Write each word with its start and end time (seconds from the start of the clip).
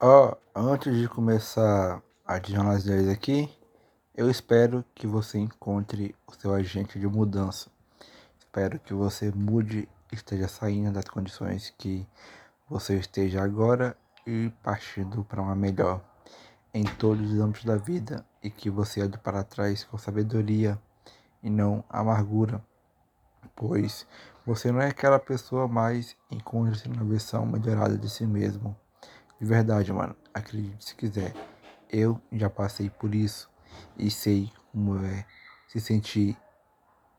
Ó, 0.00 0.34
antes 0.52 0.96
de 0.96 1.08
começar 1.08 2.02
a 2.26 2.34
as 2.34 2.84
ideias 2.84 3.08
aqui, 3.08 3.48
eu 4.12 4.28
espero 4.28 4.84
que 4.92 5.06
você 5.06 5.38
encontre 5.38 6.16
o 6.26 6.34
seu 6.34 6.52
agente 6.52 6.98
de 6.98 7.06
mudança. 7.06 7.70
Espero 8.36 8.80
que 8.80 8.92
você 8.92 9.30
mude, 9.30 9.88
esteja 10.10 10.48
saindo 10.48 10.92
das 10.92 11.04
condições 11.04 11.72
que 11.78 12.04
você 12.68 12.98
esteja 12.98 13.40
agora 13.40 13.96
e 14.26 14.50
partindo 14.64 15.22
para 15.22 15.40
uma 15.40 15.54
melhor 15.54 16.02
em 16.74 16.82
todos 16.82 17.30
os 17.30 17.38
âmbitos 17.38 17.64
da 17.64 17.76
vida 17.76 18.26
e 18.42 18.50
que 18.50 18.68
você 18.68 19.00
olhe 19.00 19.16
para 19.16 19.44
trás 19.44 19.84
com 19.84 19.96
sabedoria 19.96 20.76
e 21.40 21.48
não 21.48 21.84
amargura, 21.88 22.60
pois 23.54 24.04
você 24.44 24.72
não 24.72 24.80
é 24.80 24.88
aquela 24.88 25.20
pessoa 25.20 25.68
mais 25.68 26.16
encontre-se 26.28 26.88
na 26.88 27.04
versão 27.04 27.46
melhorada 27.46 27.96
de 27.96 28.10
si 28.10 28.26
mesmo. 28.26 28.76
De 29.44 29.48
verdade, 29.50 29.92
mano, 29.92 30.16
acredite 30.32 30.82
se 30.82 30.94
quiser. 30.94 31.34
Eu 31.90 32.18
já 32.32 32.48
passei 32.48 32.88
por 32.88 33.14
isso 33.14 33.50
e 33.94 34.10
sei 34.10 34.50
como 34.72 34.96
é 35.04 35.26
se 35.68 35.78
sentir 35.78 36.34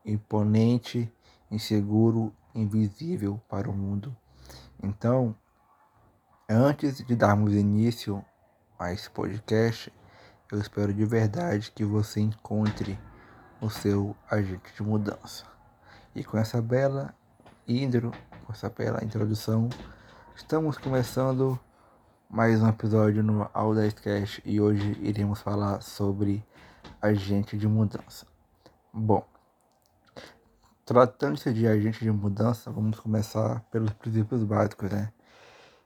imponente, 0.04 1.08
inseguro, 1.48 2.34
invisível 2.52 3.40
para 3.48 3.70
o 3.70 3.72
mundo. 3.72 4.14
Então, 4.82 5.36
antes 6.50 6.98
de 6.98 7.14
darmos 7.14 7.54
início 7.54 8.24
a 8.76 8.92
esse 8.92 9.08
podcast, 9.08 9.92
eu 10.50 10.58
espero 10.58 10.92
de 10.92 11.04
verdade 11.04 11.70
que 11.70 11.84
você 11.84 12.18
encontre 12.18 12.98
o 13.60 13.70
seu 13.70 14.16
agente 14.28 14.74
de 14.74 14.82
mudança. 14.82 15.44
E 16.12 16.24
com 16.24 16.36
essa 16.36 16.60
bela 16.60 17.14
intro, 17.68 18.10
com 18.44 18.52
essa 18.52 18.68
bela 18.68 19.04
introdução, 19.04 19.68
estamos 20.34 20.76
começando 20.76 21.56
mais 22.28 22.60
um 22.60 22.68
episódio 22.68 23.22
no 23.22 23.48
Audacast 23.54 24.42
e 24.44 24.60
hoje 24.60 24.98
iremos 25.00 25.40
falar 25.40 25.80
sobre 25.80 26.44
agente 27.00 27.56
de 27.56 27.68
mudança. 27.68 28.26
Bom, 28.92 29.24
tratando-se 30.84 31.52
de 31.52 31.66
agente 31.66 32.00
de 32.00 32.10
mudança, 32.10 32.70
vamos 32.70 32.98
começar 32.98 33.60
pelos 33.70 33.92
princípios 33.92 34.42
básicos, 34.42 34.90
né? 34.90 35.12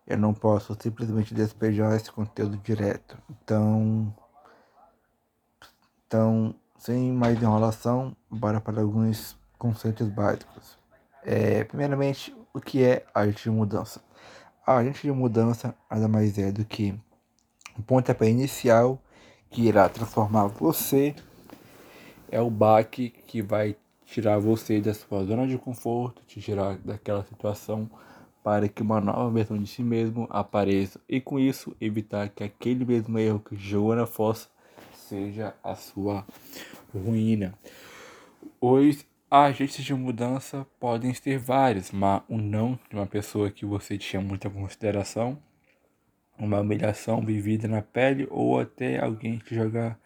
Eu 0.07 0.19
não 0.19 0.33
posso 0.33 0.77
simplesmente 0.81 1.35
despejar 1.35 1.95
esse 1.95 2.11
conteúdo 2.11 2.57
direto. 2.57 3.19
Então, 3.31 4.13
então 6.07 6.55
sem 6.79 7.13
mais 7.13 7.41
enrolação, 7.41 8.17
bora 8.31 8.61
para 8.61 8.81
alguns 8.81 9.37
conceitos 9.59 10.09
básicos. 10.09 10.79
É, 11.23 11.65
primeiramente, 11.65 12.35
o 12.55 12.61
que 12.61 12.83
é 12.83 13.05
agente 13.15 13.45
de 13.45 13.51
mudança? 13.51 14.01
A 14.71 14.77
agente 14.77 15.03
de 15.03 15.11
mudança 15.11 15.75
nada 15.91 16.07
mais 16.07 16.39
é 16.39 16.53
do 16.53 16.65
que 16.65 16.95
o 17.77 17.83
pontapé 17.83 18.31
inicial 18.31 19.03
que 19.51 19.63
irá 19.63 19.89
transformar 19.89 20.47
você, 20.47 21.13
é 22.31 22.41
o 22.41 22.49
baque 22.49 23.11
que 23.27 23.43
vai 23.43 23.75
tirar 24.07 24.39
você 24.39 24.81
da 24.81 24.95
sua 24.95 25.25
zona 25.25 25.45
de 25.45 25.59
conforto, 25.59 26.23
te 26.25 26.41
tirar 26.41 26.79
daquela 26.85 27.25
situação 27.25 27.91
para 28.45 28.69
que 28.69 28.81
uma 28.81 29.01
nova 29.01 29.29
versão 29.29 29.59
de 29.59 29.67
si 29.67 29.83
mesmo 29.83 30.29
apareça 30.31 31.01
e 31.09 31.21
com 31.21 31.37
isso 31.37 31.75
evitar 31.81 32.29
que 32.29 32.45
aquele 32.45 32.85
mesmo 32.85 33.19
erro 33.19 33.41
que 33.41 33.57
jogou 33.57 33.97
na 33.97 34.07
fossa 34.07 34.49
seja 34.95 35.53
a 35.65 35.75
sua 35.75 36.25
ruína. 36.95 37.59
Os 38.61 39.05
Agentes 39.33 39.85
de 39.85 39.95
mudança 39.95 40.67
podem 40.81 41.15
ser 41.15 41.39
vários, 41.39 41.93
mas 41.93 42.21
um 42.29 42.37
não 42.37 42.77
de 42.89 42.97
uma 42.97 43.07
pessoa 43.07 43.49
que 43.49 43.65
você 43.65 43.97
tinha 43.97 44.21
muita 44.21 44.51
consideração, 44.51 45.39
uma 46.37 46.59
humilhação 46.59 47.25
vivida 47.25 47.69
na 47.69 47.81
pele 47.81 48.27
ou 48.29 48.59
até 48.59 48.99
alguém 48.99 49.39
te 49.39 49.55
jogar 49.55 49.97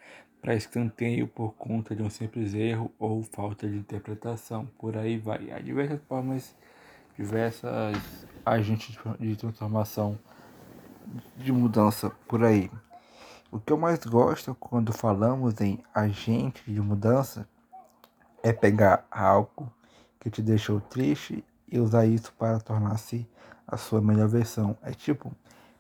para 0.43 0.55
escanteio 0.55 1.27
por 1.27 1.55
conta 1.55 1.97
de 1.97 2.03
um 2.03 2.11
simples 2.11 2.53
erro 2.53 2.93
ou 2.99 3.23
falta 3.23 3.67
de 3.67 3.79
interpretação. 3.79 4.67
Por 4.79 4.95
aí 4.95 5.17
vai. 5.17 5.51
Há 5.51 5.59
diversas 5.59 6.03
formas, 6.07 6.55
diversas 7.17 7.97
agentes 8.45 8.95
de 9.19 9.37
transformação, 9.37 10.19
de 11.39 11.51
mudança 11.51 12.11
por 12.29 12.45
aí. 12.45 12.71
O 13.51 13.59
que 13.59 13.73
eu 13.73 13.79
mais 13.79 14.05
gosto 14.05 14.55
quando 14.55 14.93
falamos 14.93 15.59
em 15.63 15.83
agente 15.95 16.71
de 16.71 16.79
mudança 16.79 17.49
é 18.45 18.53
pegar 18.53 19.07
algo 19.11 19.73
que 20.21 20.29
te 20.29 20.43
deixou 20.43 20.79
triste 20.79 21.43
e 21.67 21.81
usar 21.81 22.05
isso 22.05 22.31
para 22.39 22.61
tornar-se 22.61 23.27
a 23.67 23.79
sua 23.79 24.03
melhor 24.03 24.29
versão. 24.29 24.77
É 24.83 24.93
tipo, 24.93 25.33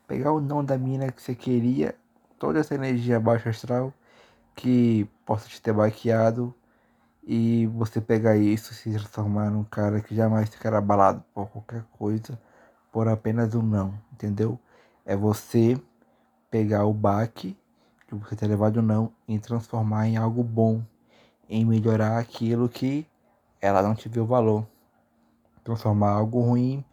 pegar 0.09 0.33
o 0.33 0.41
não 0.41 0.65
da 0.65 0.79
mina 0.79 1.13
que 1.13 1.21
você 1.21 1.35
queria, 1.35 1.95
toda 2.39 2.59
essa 2.59 2.75
energia 2.75 3.21
baixa 3.21 3.51
astral 3.51 3.93
que 4.57 5.07
possa 5.27 5.47
te 5.47 5.61
ter 5.61 5.75
baqueado 5.75 6.55
e 7.23 7.67
você 7.67 8.01
pegar 8.01 8.39
isso 8.39 8.73
e 8.73 8.75
se 8.75 8.91
transformar 8.93 9.51
num 9.51 9.65
cara 9.65 10.01
que 10.01 10.15
jamais 10.15 10.49
ficará 10.49 10.79
abalado 10.79 11.23
por 11.35 11.47
qualquer 11.49 11.85
coisa, 11.99 12.41
por 12.91 13.09
apenas 13.09 13.55
um 13.55 13.63
não, 13.63 13.93
entendeu? 14.11 14.59
É 15.05 15.15
você 15.15 15.79
pegar 16.51 16.87
o 16.87 16.95
baque 16.95 17.55
que 18.07 18.15
você 18.15 18.35
ter 18.35 18.47
levado 18.47 18.81
não 18.81 19.13
e 19.29 19.39
transformar 19.39 20.09
em 20.09 20.17
algo 20.17 20.43
bom 20.43 20.83
em 21.49 21.65
melhorar 21.65 22.19
aquilo 22.19 22.69
que 22.69 23.07
ela 23.61 23.83
não 23.83 23.95
te 23.95 24.09
viu 24.09 24.27
valor. 24.27 24.67
Transformar 25.63 26.11
algo 26.11 26.41
ruim 26.41 26.85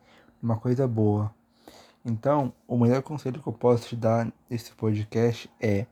em 0.42 0.46
uma 0.46 0.58
coisa 0.58 0.88
boa. 0.88 1.34
Então, 2.04 2.54
o 2.68 2.78
melhor 2.78 3.02
conselho 3.02 3.42
que 3.42 3.48
eu 3.48 3.54
posso 3.54 3.90
te 3.90 3.96
dar 3.96 4.32
nesse 4.50 4.72
podcast 4.74 5.50
é: 5.60 5.86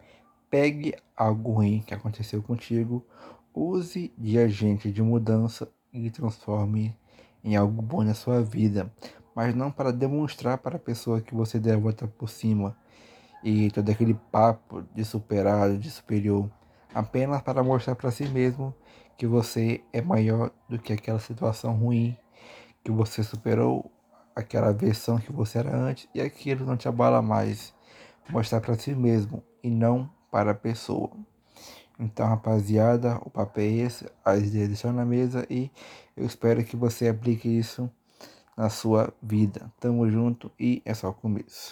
pegue 0.50 0.96
algo 1.16 1.52
ruim 1.52 1.84
que 1.86 1.94
aconteceu 1.94 2.42
contigo, 2.42 3.06
use 3.54 4.12
de 4.18 4.40
agente 4.40 4.92
de 4.92 5.02
mudança 5.04 5.70
e 5.94 6.10
transforme 6.10 6.96
em 7.44 7.56
algo 7.56 7.82
bom 7.82 8.04
na 8.04 8.14
sua 8.14 8.42
vida, 8.42 8.92
mas 9.36 9.54
não 9.54 9.72
para 9.72 9.92
demonstrar 9.92 10.58
para 10.58 10.78
a 10.78 10.80
pessoa 10.80 11.22
que 11.22 11.36
você 11.36 11.60
deve 11.60 11.82
voltar 11.82 12.08
por 12.08 12.30
cima 12.30 12.76
e 13.44 13.72
todo 13.72 13.90
aquele 13.90 14.14
papo 14.32 14.84
de 14.94 15.06
superado, 15.06 15.78
de 15.78 15.90
superior 15.90 16.50
apenas 16.94 17.42
para 17.42 17.64
mostrar 17.64 17.96
para 17.96 18.12
si 18.12 18.28
mesmo 18.28 18.74
que 19.18 19.28
você 19.28 19.84
é 19.92 20.02
maior 20.02 20.52
do 20.68 20.80
que 20.80 20.94
aquela 20.94 21.20
situação 21.20 21.74
ruim, 21.74 22.18
que 22.84 22.92
você 22.92 23.24
superou 23.24 23.92
aquela 24.36 24.72
versão 24.72 25.18
que 25.18 25.32
você 25.32 25.60
era 25.60 25.76
antes 25.76 26.08
e 26.16 26.22
aquilo 26.22 26.66
não 26.66 26.78
te 26.78 26.88
abala 26.88 27.22
mais. 27.22 27.74
Mostrar 28.30 28.62
para 28.62 28.76
si 28.76 28.94
mesmo 28.94 29.44
e 29.64 29.70
não 29.70 30.10
para 30.32 30.52
a 30.52 30.56
pessoa. 30.56 31.12
Então, 32.00 32.28
rapaziada, 32.28 33.20
o 33.26 33.30
papo 33.30 33.60
é 33.60 33.66
esse, 33.66 34.10
as 34.24 34.40
ideias 34.40 34.70
estão 34.70 34.94
na 34.94 35.04
mesa 35.04 35.46
e 35.50 35.70
eu 36.16 36.26
espero 36.26 36.64
que 36.64 36.78
você 36.78 37.10
aplique 37.10 37.50
isso 37.50 37.90
na 38.56 38.70
sua 38.70 39.14
vida. 39.22 39.70
Tamo 39.80 40.10
junto 40.10 40.50
e 40.58 40.82
é 40.86 40.94
só 40.94 41.10
o 41.10 41.14
começo. 41.14 41.68